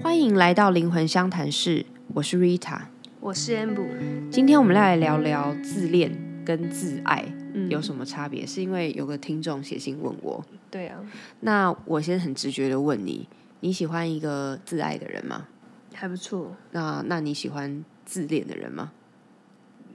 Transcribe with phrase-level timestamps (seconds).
[0.00, 2.82] 欢迎来到灵魂相谈室，我是 Rita。
[3.20, 8.46] 我是 Amber，今天我们来聊聊自恋跟自爱嗯有什么差别？
[8.46, 11.00] 是因为有个听众写信问我，对啊，
[11.40, 13.28] 那我先很直觉的问你：
[13.60, 15.46] 你喜欢一个自爱的人吗？
[15.92, 18.92] 还不错，那那你喜欢自恋的人吗？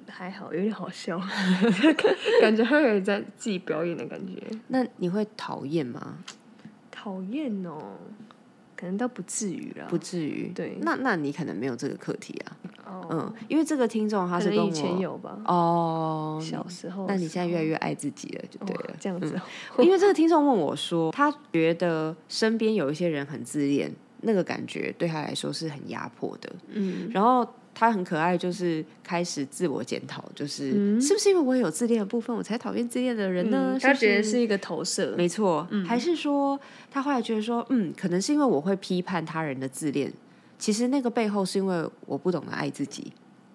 [0.10, 1.18] 还好，有点好笑，
[2.42, 6.18] 感觉他有点在自己表演的感觉，那你会讨厌吗？
[6.92, 7.98] 讨厌哦，
[8.84, 10.52] 可能都不至于啦，不至于。
[10.54, 12.58] 对那那你可能没有这个课题啊。
[12.86, 18.90] 哦，嗯，因为这个听众他是跟我有吧，哦，小时候那你现在越来越爱自己了，就对哦了。
[18.90, 19.40] 嗯这样子
[19.78, 23.90] 哦，因为这个听众问我说，他觉得身边有一些人很自恋，
[24.24, 26.54] 那个感觉对他来说是很压迫的。
[26.68, 31.02] 嗯，然后他很可爱，就是开始自我检讨，就是、嗯。
[31.02, 33.72] 是不是因为我有自恋的部分，我才讨厌自恋的人呢？
[33.74, 36.60] 嗯他觉得是一个投射，没错，还是说
[36.92, 40.12] 他后来觉得说，嗯，可能是因为我会批判他人的自恋，
[40.58, 43.12] 其实那个背后是因为我不懂得爱自己，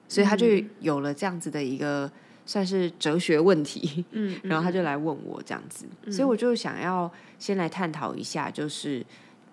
[0.08, 0.46] 所以他就
[0.80, 2.10] 有了这样子的一个
[2.44, 4.04] 算是哲学问题。
[4.10, 9.04] 嗯，然后他就来问我这样子，所以我就想要先来探讨一下，就是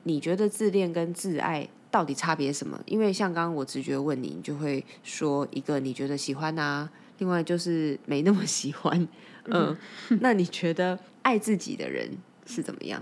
[0.03, 2.77] 你觉得自恋跟自爱到底差别什么？
[2.85, 9.07] 因为像刚刚我直觉问你，你就会说一个你觉得喜欢啊，另外就是没那么喜欢，
[9.45, 9.73] 嗯，
[10.19, 13.01] 那你觉得爱自己的人是怎么样？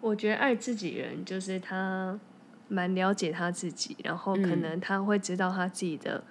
[0.00, 2.18] 我觉得爱自己人就是他
[2.66, 6.24] 蛮了解他自己，然后可能他会知道他自己的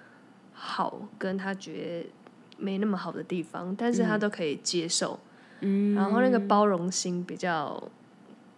[0.52, 2.10] 好，跟他觉得
[2.58, 5.18] 没那么好的地方，但是他都可以接受，
[5.60, 5.94] 嗯。
[5.94, 7.82] 然后那个包容心比较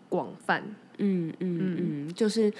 [0.08, 0.60] 广泛，
[0.98, 2.06] 嗯嗯。
[2.08, 2.52] 嗯，就是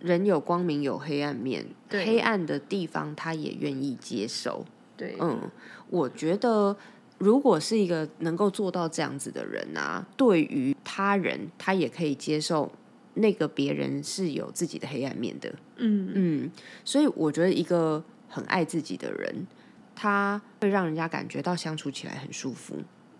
[0.00, 2.04] 人有光明有黑暗面，对。
[2.04, 4.64] 黑暗的地方他也愿意接受。
[4.96, 5.40] 对，嗯，
[5.88, 6.76] 我觉得
[7.18, 12.70] 如果是一个能够做到这样子的人啊，对于他人他也可以接受
[13.14, 15.54] 那个别人是有自己的黑暗面的。
[15.76, 16.10] 嗯。
[16.14, 16.50] 嗯，
[16.84, 19.46] 所以我觉得一个很爱自己的人，
[19.94, 22.76] 他会让人家感觉到相处起来很舒服，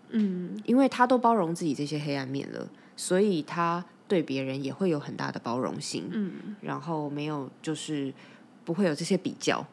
[0.09, 0.59] 嗯。
[0.65, 8.13] 因为他都包容自己这些黑暗面了，所以他对别人也会有很大的包容心，嗯，然后没有就是
[8.65, 9.65] 不会有这些比较。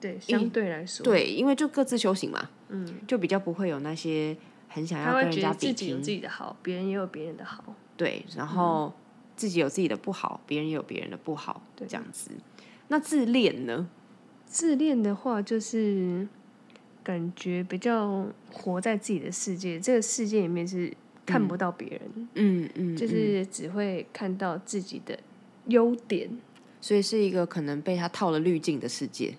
[0.00, 2.50] 对，相对来说，，对，因为就各自修行嘛。
[2.70, 4.36] 嗯，就比较不会有那些
[4.66, 7.62] 很想要跟人家比自己有，自己的好，别人也有别人的好，
[7.96, 8.92] 对，然后
[9.36, 12.32] 自己有自己的不好，别人也有别人的不好，对这样子。
[12.88, 13.88] 那自恋呢？
[14.44, 16.26] 自恋的话，就是
[17.04, 20.92] 感觉比较活在自己的世界，这个世界里面是
[21.28, 22.00] 看不到别人，
[22.34, 22.96] 嗯嗯，嗯。
[22.96, 25.18] 就是只会看到自己的
[25.66, 26.30] 优点，
[26.80, 29.34] 所以是一个可能被他套了滤镜的世界。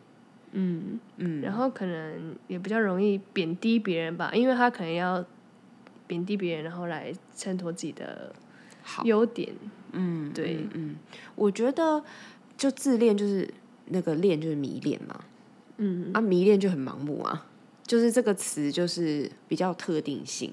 [0.52, 5.26] 嗯，嗯，然后可能也比较容易贬低别人吧，因为他可能要
[6.08, 8.34] 贬低别人，然后来衬托自己的
[8.82, 9.54] 好，优点，
[9.92, 10.56] 嗯，对。
[10.56, 10.96] 嗯嗯，
[11.36, 12.04] 我觉得
[12.58, 13.48] 就自恋就是
[13.86, 15.24] 那个恋就是迷恋嘛，
[15.78, 16.12] 嗯。
[16.14, 17.46] 啊，迷恋就很盲目啊，
[17.86, 20.52] 就是这个词就是比较特定性。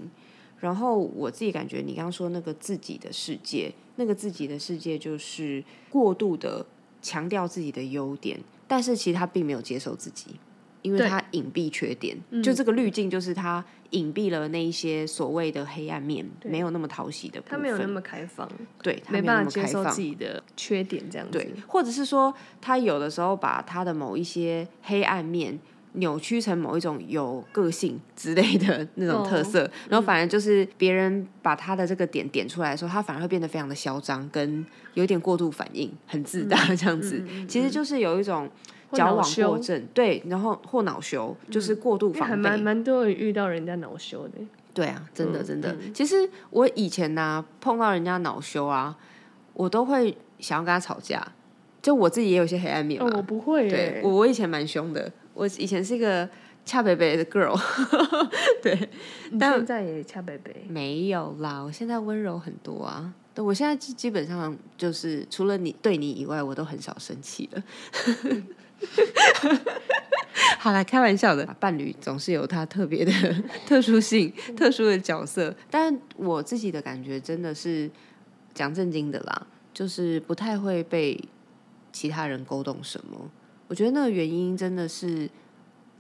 [0.59, 6.65] 然后我自己感觉，你刚刚说那个自己的世界，那个自己的世界就是过度的
[7.03, 10.37] 强调自己的优点，但是其实他并没有接受自己，
[10.83, 18.50] 因为他隐蔽缺点，就这个滤镜就是他隐蔽了那一些所谓的黑暗面，没有那么讨喜的部分，他没有那么开放，
[18.83, 21.31] 对，他没没有那办法接受自己的缺点，这样。
[21.31, 25.59] 子，对，或者是说，他有的时候把他的某一些黑暗面
[25.97, 34.65] 扭曲成某一种有个性之类的那种特色，然后反而就是别人把他的这个点点出来的时候，他反而会变得非常的嚣张，跟
[34.95, 37.23] 有点过度反应，很自大这样子。
[37.47, 38.49] 其实就是有一种
[38.91, 42.37] 或矫枉过正，对，然后或恼羞，就是过度防备。
[42.37, 44.34] 蛮蛮多人遇到人家恼羞的，
[44.73, 45.77] 对啊，真的嗯真的。
[45.95, 48.97] 其实我以前呢、碰到人家恼羞啊，
[49.55, 51.27] 我都会想要跟他吵架。
[51.83, 56.29] 就我自己也有一些黑暗面嘛，哦，我不会对，我我以前蛮凶的，我以前是一个
[56.65, 57.55] 恰北北的 girl，
[58.63, 58.75] 对，
[59.31, 63.13] 你但现在也恰北北，没有啦，我现在温柔很多啊。
[63.35, 67.63] 对，我现在基基本上就是除了你对你以外，我都很少生气了。
[70.59, 73.13] 好啦，开玩笑的，伴侣总是有他特别的
[73.69, 77.91] 特殊性、特殊的角色，但我自己的感觉真的是
[78.55, 81.22] 讲正经的啦，就是不太会被
[81.93, 83.31] 其他人勾动什么。
[83.68, 85.28] 我觉得那个原因真的是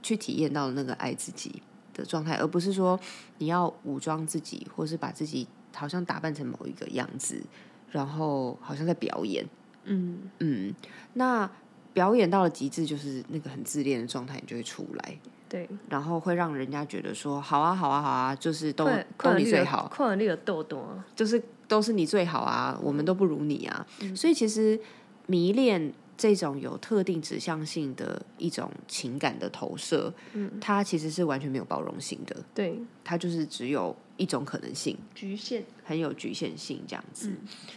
[0.02, 1.62] 去体验到那个爱自己
[1.94, 2.98] 的状态，而不是说
[3.38, 7.42] 你要武装自己，或是把自己好像打扮成某一个样子，
[7.90, 9.44] 然后好像在表演。
[9.84, 10.74] 嗯，嗯，
[11.14, 11.48] 那
[11.92, 23.86] 表演到了极致，就是那个很自恋的状态，你就会出来，对，然后会让人家觉得说，好啊，好啊，好啊，就是都快都你你最好，快你有痘痘啊，就是都是你最好啊，我们都不如你啊。
[24.14, 24.78] 所以其实
[25.26, 37.30] 迷恋这种有特定指向性的一种情感的投射，嗯，它其实是完全没有包容性的，对，它就是只有一种可能性，局限，很有局限性这样子，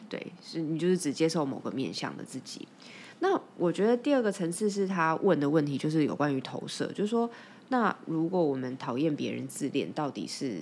[0.07, 2.67] 对，是你就是只接受某个面向的自己。
[3.19, 7.29] 那我觉得第二个层次是他问的问题，就是有关于投射，就是说，
[7.67, 10.61] 那如果我们讨厌别人自恋，到底是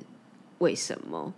[0.57, 1.31] 为什么？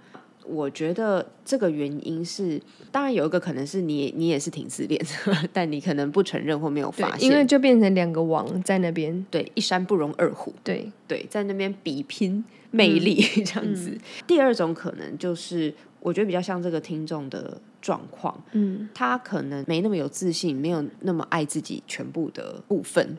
[0.45, 2.59] 我觉得这个原因是，
[2.91, 10.91] 当然有一个可能是你你也是挺自恋的， 但你可能不承认或没有发现，因为就变成两个王在那边，对，一山不容二虎，对。
[11.07, 13.97] 对，在那边比拼魅力 这样子。
[14.25, 23.17] 第二种可能就是，我觉得比较像这个听众的状况，嗯，他可能没那么有自信，没有那么爱自己全部的部分，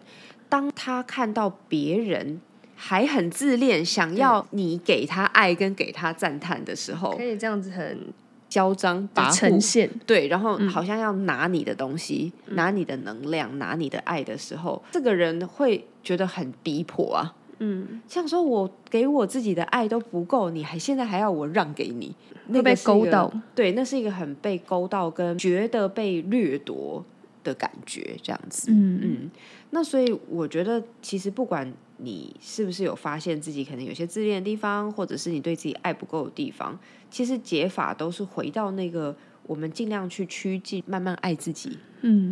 [0.48, 2.40] 当他看到别人。
[2.82, 8.06] 还很自恋，想要你给他爱跟给他赞叹的时候，可以这样子很
[8.48, 17.34] 嚣张跋呈现，对，然后好像要拿你的东西，拿你的能量，拿你的爱的时候，这个人会觉得很逼迫啊。
[17.58, 22.16] 嗯，像说我给我自己的爱都不够，你还现在还要我让给你，
[22.50, 27.04] 会被勾到，对，那是一个很被勾到跟觉得被掠夺
[27.42, 28.70] 的感觉，这样子。
[28.70, 29.30] 嗯嗯，
[29.70, 31.72] 那所以我觉得其实不管。
[32.02, 36.80] 你是不是有发现自己可能有些自恋的地方，或者是你对自己爱不够的地方？
[37.10, 41.76] 其实解法都是回到那个我们尽量去趋近慢慢爱自己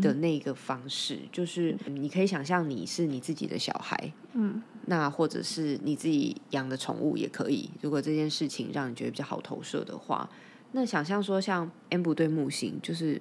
[0.01, 1.19] 的那个方式。
[1.31, 7.69] 就是你可以想象你是你自己的小孩，嗯，那或者是你自己养的宠物也可以。
[7.83, 10.31] 如果这件事情让你觉得比较好投射的话，
[10.73, 13.21] 那想象说像 M 不对木星，就是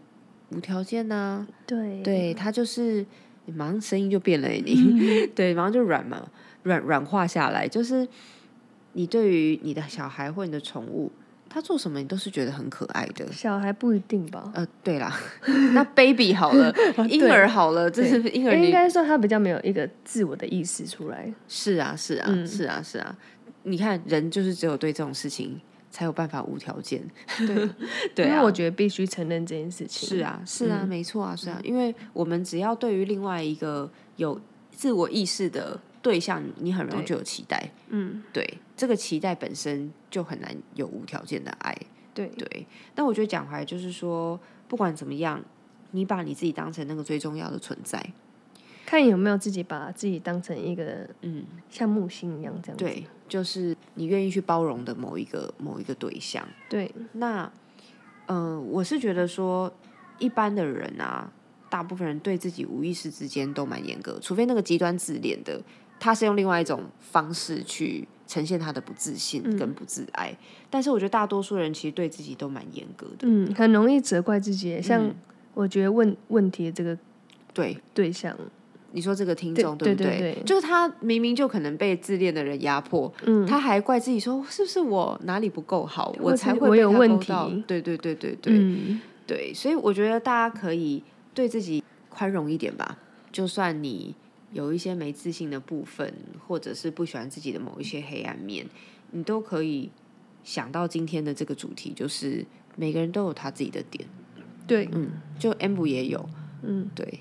[0.49, 3.05] 无条件呐，对，对他就是。
[3.49, 6.21] 你马上声音就变了，你 对，马上就软嘛，
[6.63, 7.65] 软软化下来。
[7.65, 8.05] 就是
[8.91, 11.09] 你对于你的小孩或你的宠物，
[11.47, 13.25] 他做什么你都是觉得很可爱的。
[13.31, 14.51] 小孩不一定吧？
[14.53, 15.17] 呃，对啦，
[15.71, 16.75] 那 baby 好了，
[17.07, 18.53] 婴儿好了，这是婴儿。
[18.53, 21.33] 应该说他比较没有一个自我的意识出来。
[21.47, 23.17] 是啊，是啊，是啊，是啊。
[23.63, 25.57] 你看，人就是只有对这种事情。
[25.89, 27.01] 才有办法无条件，
[27.37, 27.69] 对
[28.13, 30.07] 对，因为我觉得必须承认这件事情。
[30.07, 34.39] 是啊，是啊，没错啊，是啊，因为我们只要对于另外一个有
[34.71, 37.71] 自我意识的对象，你很容易就有期待。
[37.89, 41.75] 嗯，对，这个期待本身就很难有无条件的爱。
[42.13, 45.43] 对对，但我觉得讲回来就是说，不管怎么样，
[45.91, 48.03] 你把你自己当成那个最重要的存在。
[48.87, 52.77] 看有没有自己把自己当成一个嗯，像木星一样这样。
[52.77, 56.47] 对，就是你愿意去包容的某一个某一个对象。
[56.69, 57.51] 对，那
[58.27, 59.69] 嗯，我是觉得说，
[60.19, 61.29] 一般的人啊，
[61.69, 65.61] 大部分人对自己无意识之间都蛮严格，除非那个极端自恋的，
[65.99, 70.33] 他是用另外一种方式去呈现他的不自信跟不自爱。
[70.69, 74.81] 但是我觉得大多数人其实对自己都蛮严格的，嗯，很容易责怪自己。
[74.81, 75.13] 像
[75.53, 76.97] 我觉得问问题的这个
[77.53, 78.33] 对对象。
[78.93, 80.37] 你说这个听众对不对？
[80.45, 83.11] 就是他明明就可能被自恋的人压迫，
[83.47, 87.31] 他还怪自己说是不是我哪里不够好，我才会有问题。
[87.67, 88.75] 对对对对对，
[89.25, 91.03] 对，所以我觉得大家可以
[91.33, 92.97] 对自己宽容一点吧。
[93.31, 94.15] 就算你
[94.51, 96.13] 有一些没自信的部分，
[96.47, 98.65] 或者是不喜欢自己的某一些黑暗面，
[99.11, 99.91] 你都可以
[100.43, 102.45] 想到今天的这个主题，就是
[102.75, 104.07] 每个人都有他自己的点。
[104.65, 106.27] 对，嗯，就 M 也有，
[106.63, 107.19] 嗯，对。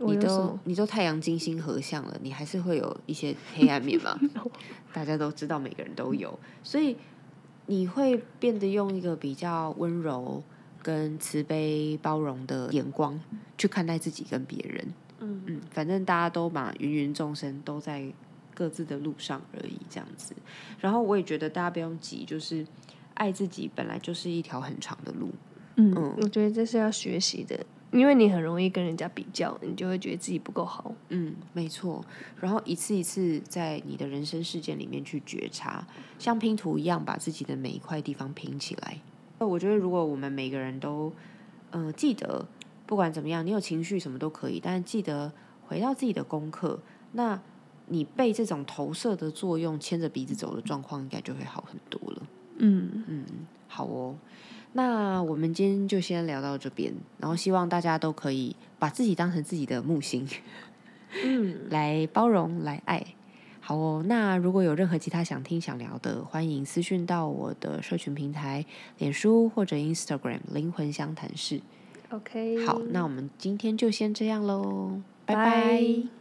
[0.00, 4.18] 你都你都太阳金星合相了，你还是会有一些黑暗面嘛？
[4.92, 6.96] 大家都知道，每个人都有，所以
[7.66, 10.42] 你会变得用一个比较温柔、
[10.82, 13.20] 跟慈悲、包容的眼光
[13.56, 14.94] 去看待自己跟别人。
[15.20, 18.06] 嗯嗯，反正大家都嘛，芸芸众生都在
[18.54, 20.34] 各自的路上而已，这样子。
[20.78, 22.64] 然后我也觉得大家不用急，就是
[23.14, 25.30] 爱自己本来就是一条很长的路。
[25.78, 27.64] 嗯，我觉得这是要学习的。
[27.90, 30.94] 因为你很容易跟人家比较，你就会觉得自己不够好。
[31.08, 32.04] 嗯，没错。
[32.38, 35.86] 然后一次一次在你的人生事件里面去觉察，
[36.18, 38.98] 像拼图一样把自己的每一块地方拼起来。
[39.38, 41.10] 那我觉得，如果我们每个人都，
[41.70, 42.46] 呃，记得
[42.84, 45.32] 不管怎么样，你有情绪什么都可以，但是记得
[45.66, 46.78] 回到自己的功课，
[47.12, 47.40] 那
[47.86, 52.22] 你被这种投射的作用牵着鼻子走的状况，应该就会好很多了。
[52.58, 53.24] 嗯嗯，
[53.66, 54.14] 好哦。
[54.78, 60.24] 那我们今天就先聊到这边，然后希望大家都可以把自己当成自己的木星，
[61.24, 63.04] 嗯， 来包容、来爱。
[63.60, 68.64] 好哦，那如果有任何其他想听、想聊的，欢迎私讯到我的社群平台，
[68.98, 71.60] 脸书或者 Instagram“ 灵魂相谈室”。
[72.10, 76.17] OK，好，那我们今天就先这样喽，拜拜。